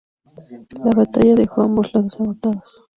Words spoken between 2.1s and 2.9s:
agotados.